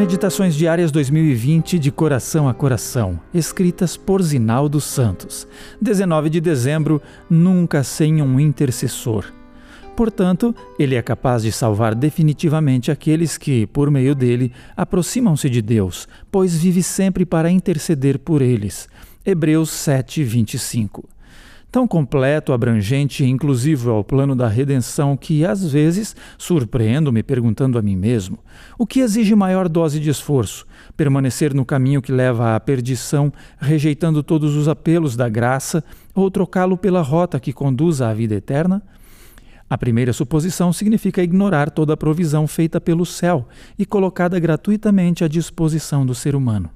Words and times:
Meditações 0.00 0.54
Diárias 0.54 0.90
2020 0.90 1.78
de 1.78 1.92
Coração 1.92 2.48
a 2.48 2.54
Coração, 2.54 3.20
escritas 3.34 3.98
por 3.98 4.22
Zinaldo 4.22 4.80
Santos. 4.80 5.46
19 5.78 6.30
de 6.30 6.40
dezembro, 6.40 7.02
nunca 7.28 7.84
sem 7.84 8.22
um 8.22 8.40
intercessor. 8.40 9.30
Portanto, 9.94 10.56
ele 10.78 10.94
é 10.94 11.02
capaz 11.02 11.42
de 11.42 11.52
salvar 11.52 11.94
definitivamente 11.94 12.90
aqueles 12.90 13.36
que, 13.36 13.66
por 13.66 13.90
meio 13.90 14.14
dele, 14.14 14.52
aproximam-se 14.74 15.50
de 15.50 15.60
Deus, 15.60 16.08
pois 16.30 16.56
vive 16.56 16.82
sempre 16.82 17.26
para 17.26 17.50
interceder 17.50 18.18
por 18.18 18.40
eles. 18.40 18.88
Hebreus 19.22 19.68
7, 19.68 20.24
25 20.24 21.19
tão 21.70 21.86
completo, 21.86 22.52
abrangente 22.52 23.22
e 23.22 23.28
inclusivo 23.28 23.90
é 23.90 23.92
o 23.92 24.04
plano 24.04 24.34
da 24.34 24.48
redenção 24.48 25.16
que, 25.16 25.44
às 25.44 25.70
vezes, 25.70 26.16
surpreendo-me 26.36 27.22
perguntando 27.22 27.78
a 27.78 27.82
mim 27.82 27.96
mesmo: 27.96 28.38
o 28.78 28.86
que 28.86 29.00
exige 29.00 29.34
maior 29.34 29.68
dose 29.68 30.00
de 30.00 30.10
esforço? 30.10 30.66
Permanecer 30.96 31.54
no 31.54 31.64
caminho 31.64 32.02
que 32.02 32.12
leva 32.12 32.56
à 32.56 32.60
perdição, 32.60 33.32
rejeitando 33.58 34.22
todos 34.22 34.56
os 34.56 34.68
apelos 34.68 35.16
da 35.16 35.28
graça, 35.28 35.84
ou 36.14 36.30
trocá-lo 36.30 36.76
pela 36.76 37.02
rota 37.02 37.38
que 37.38 37.52
conduz 37.52 38.02
à 38.02 38.12
vida 38.12 38.34
eterna? 38.34 38.82
A 39.68 39.78
primeira 39.78 40.12
suposição 40.12 40.72
significa 40.72 41.22
ignorar 41.22 41.70
toda 41.70 41.92
a 41.92 41.96
provisão 41.96 42.48
feita 42.48 42.80
pelo 42.80 43.06
céu 43.06 43.48
e 43.78 43.86
colocada 43.86 44.40
gratuitamente 44.40 45.22
à 45.22 45.28
disposição 45.28 46.04
do 46.04 46.12
ser 46.12 46.34
humano. 46.34 46.68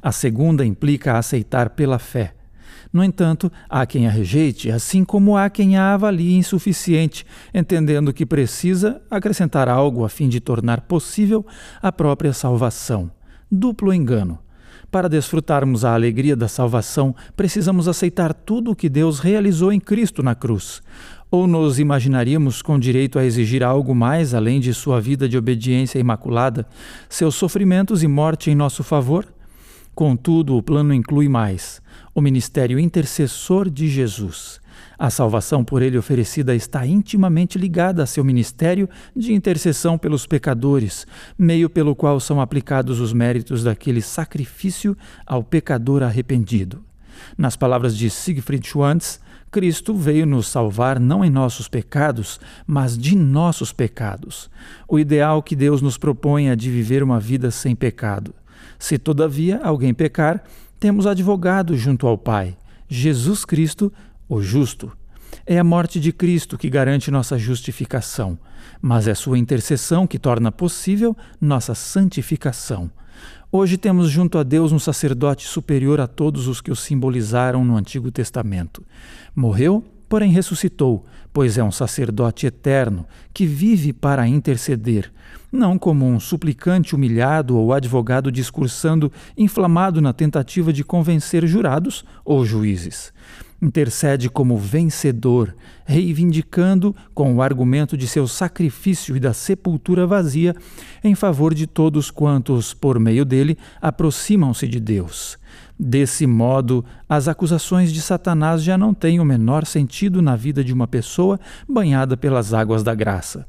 A 0.00 0.10
segunda 0.10 0.64
implica 0.64 1.18
aceitar 1.18 1.70
pela 1.70 1.98
fé 1.98 2.32
no 2.92 3.04
entanto, 3.04 3.50
há 3.68 3.84
quem 3.84 4.06
a 4.06 4.10
rejeite, 4.10 4.70
assim 4.70 5.04
como 5.04 5.36
há 5.36 5.50
quem 5.50 5.76
a 5.76 5.94
avalie 5.94 6.34
insuficiente, 6.34 7.26
entendendo 7.52 8.12
que 8.12 8.24
precisa 8.24 9.00
acrescentar 9.10 9.68
algo 9.68 10.04
a 10.04 10.08
fim 10.08 10.28
de 10.28 10.40
tornar 10.40 10.82
possível 10.82 11.44
a 11.82 11.92
própria 11.92 12.32
salvação. 12.32 13.10
Duplo 13.50 13.92
engano. 13.92 14.38
Para 14.90 15.08
desfrutarmos 15.08 15.84
a 15.84 15.94
alegria 15.94 16.36
da 16.36 16.48
salvação, 16.48 17.14
precisamos 17.36 17.88
aceitar 17.88 18.32
tudo 18.32 18.70
o 18.70 18.76
que 18.76 18.88
Deus 18.88 19.18
realizou 19.18 19.72
em 19.72 19.80
Cristo 19.80 20.22
na 20.22 20.34
cruz. 20.34 20.80
Ou 21.30 21.46
nos 21.46 21.78
imaginaríamos 21.78 22.62
com 22.62 22.78
direito 22.78 23.18
a 23.18 23.24
exigir 23.24 23.64
algo 23.64 23.94
mais 23.94 24.32
além 24.32 24.60
de 24.60 24.72
sua 24.72 25.00
vida 25.00 25.28
de 25.28 25.36
obediência 25.36 25.98
imaculada, 25.98 26.66
seus 27.08 27.34
sofrimentos 27.34 28.02
e 28.02 28.08
morte 28.08 28.50
em 28.50 28.54
nosso 28.54 28.84
favor? 28.84 29.26
Contudo, 29.96 30.58
o 30.58 30.62
plano 30.62 30.92
inclui 30.92 31.26
mais: 31.26 31.80
o 32.14 32.20
ministério 32.20 32.78
intercessor 32.78 33.70
de 33.70 33.88
Jesus. 33.88 34.60
A 34.98 35.08
salvação 35.08 35.64
por 35.64 35.80
ele 35.80 35.96
oferecida 35.96 36.54
está 36.54 36.86
intimamente 36.86 37.56
ligada 37.56 38.02
a 38.02 38.06
seu 38.06 38.22
ministério 38.22 38.90
de 39.16 39.32
intercessão 39.32 39.96
pelos 39.96 40.26
pecadores, 40.26 41.06
meio 41.38 41.70
pelo 41.70 41.96
qual 41.96 42.20
são 42.20 42.42
aplicados 42.42 43.00
os 43.00 43.14
méritos 43.14 43.64
daquele 43.64 44.02
sacrifício 44.02 44.94
ao 45.24 45.42
pecador 45.42 46.02
arrependido. 46.02 46.84
Nas 47.38 47.56
palavras 47.56 47.96
de 47.96 48.10
Siegfried 48.10 48.66
Schwantz, 48.68 49.18
Cristo 49.50 49.94
veio 49.94 50.26
nos 50.26 50.46
salvar 50.46 51.00
não 51.00 51.24
em 51.24 51.30
nossos 51.30 51.68
pecados, 51.68 52.38
mas 52.66 52.98
de 52.98 53.16
nossos 53.16 53.72
pecados. 53.72 54.50
O 54.86 54.98
ideal 54.98 55.42
que 55.42 55.56
Deus 55.56 55.80
nos 55.80 55.96
propõe 55.96 56.50
é 56.50 56.56
de 56.56 56.70
viver 56.70 57.02
uma 57.02 57.18
vida 57.18 57.50
sem 57.50 57.74
pecado. 57.74 58.34
Se 58.78 58.98
todavia 58.98 59.60
alguém 59.62 59.94
pecar, 59.94 60.42
temos 60.78 61.06
advogado 61.06 61.76
junto 61.76 62.06
ao 62.06 62.18
Pai, 62.18 62.56
Jesus 62.88 63.44
Cristo, 63.44 63.92
o 64.28 64.40
justo. 64.40 64.92
É 65.44 65.58
a 65.58 65.64
morte 65.64 65.98
de 65.98 66.12
Cristo 66.12 66.58
que 66.58 66.68
garante 66.68 67.10
nossa 67.10 67.38
justificação, 67.38 68.38
mas 68.80 69.06
é 69.06 69.14
sua 69.14 69.38
intercessão 69.38 70.06
que 70.06 70.18
torna 70.18 70.50
possível 70.50 71.16
nossa 71.40 71.74
santificação. 71.74 72.90
Hoje 73.50 73.76
temos 73.76 74.10
junto 74.10 74.38
a 74.38 74.42
Deus 74.42 74.72
um 74.72 74.78
sacerdote 74.78 75.46
superior 75.46 76.00
a 76.00 76.06
todos 76.06 76.48
os 76.48 76.60
que 76.60 76.70
o 76.70 76.76
simbolizaram 76.76 77.64
no 77.64 77.76
Antigo 77.76 78.10
Testamento. 78.10 78.84
Morreu 79.34 79.84
porém 80.08 80.30
ressuscitou, 80.30 81.04
pois 81.32 81.58
é 81.58 81.64
um 81.64 81.72
sacerdote 81.72 82.46
eterno 82.46 83.06
que 83.32 83.46
vive 83.46 83.92
para 83.92 84.26
interceder, 84.26 85.12
não 85.50 85.78
como 85.78 86.06
um 86.06 86.18
suplicante 86.18 86.94
humilhado 86.94 87.56
ou 87.56 87.72
advogado 87.72 88.30
discursando 88.32 89.12
inflamado 89.36 90.00
na 90.00 90.12
tentativa 90.12 90.72
de 90.72 90.84
convencer 90.84 91.46
jurados 91.46 92.04
ou 92.24 92.44
juízes. 92.44 93.12
Intercede 93.60 94.28
como 94.28 94.56
vencedor, 94.58 95.56
reivindicando, 95.86 96.94
com 97.14 97.34
o 97.34 97.42
argumento 97.42 97.96
de 97.96 98.06
seu 98.06 98.28
sacrifício 98.28 99.16
e 99.16 99.20
da 99.20 99.32
sepultura 99.32 100.06
vazia, 100.06 100.54
em 101.02 101.14
favor 101.14 101.54
de 101.54 101.66
todos 101.66 102.10
quantos, 102.10 102.74
por 102.74 102.98
meio 102.98 103.24
dele, 103.24 103.56
aproximam-se 103.80 104.68
de 104.68 104.78
Deus. 104.78 105.38
Desse 105.78 106.26
modo, 106.26 106.84
as 107.08 107.28
acusações 107.28 107.92
de 107.92 108.00
Satanás 108.00 108.62
já 108.62 108.76
não 108.76 108.92
têm 108.92 109.20
o 109.20 109.24
menor 109.24 109.64
sentido 109.64 110.20
na 110.20 110.34
vida 110.34 110.64
de 110.64 110.72
uma 110.72 110.86
pessoa 110.86 111.38
banhada 111.68 112.16
pelas 112.16 112.52
águas 112.52 112.82
da 112.82 112.94
graça. 112.94 113.46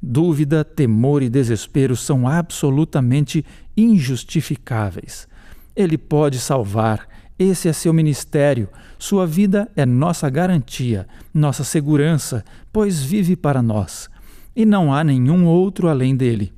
Dúvida, 0.00 0.64
temor 0.64 1.22
e 1.22 1.28
desespero 1.28 1.96
são 1.96 2.28
absolutamente 2.28 3.44
injustificáveis. 3.76 5.26
Ele 5.74 5.96
pode 5.96 6.38
salvar, 6.38 7.07
esse 7.38 7.68
é 7.68 7.72
seu 7.72 7.92
ministério, 7.92 8.68
sua 8.98 9.26
vida 9.26 9.70
é 9.76 9.86
nossa 9.86 10.28
garantia, 10.28 11.06
nossa 11.32 11.62
segurança, 11.62 12.44
pois 12.72 13.00
vive 13.02 13.36
para 13.36 13.62
nós. 13.62 14.10
E 14.56 14.66
não 14.66 14.92
há 14.92 15.04
nenhum 15.04 15.46
outro 15.46 15.88
além 15.88 16.16
dele. 16.16 16.52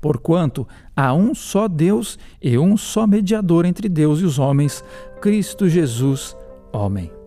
Porquanto 0.00 0.66
há 0.96 1.12
um 1.12 1.34
só 1.34 1.68
Deus 1.68 2.18
e 2.40 2.58
um 2.58 2.76
só 2.76 3.06
mediador 3.06 3.66
entre 3.66 3.88
Deus 3.88 4.20
e 4.20 4.24
os 4.24 4.38
homens, 4.38 4.82
Cristo 5.20 5.68
Jesus, 5.68 6.34
homem. 6.72 7.21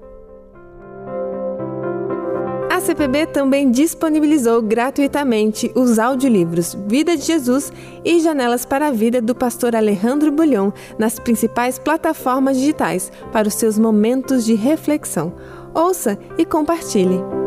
CPB 2.95 3.27
também 3.27 3.69
disponibilizou 3.69 4.61
gratuitamente 4.61 5.69
os 5.75 5.99
audiolivros 5.99 6.77
Vida 6.87 7.17
de 7.17 7.25
Jesus 7.25 7.71
e 8.05 8.21
Janelas 8.21 8.65
para 8.65 8.87
a 8.87 8.91
Vida 8.91 9.21
do 9.21 9.35
pastor 9.35 9.75
Alejandro 9.75 10.31
Bulhão 10.31 10.73
nas 10.97 11.19
principais 11.19 11.77
plataformas 11.77 12.55
digitais 12.57 13.11
para 13.33 13.49
os 13.49 13.55
seus 13.55 13.77
momentos 13.77 14.45
de 14.45 14.53
reflexão. 14.53 15.33
Ouça 15.73 16.17
e 16.37 16.45
compartilhe. 16.45 17.44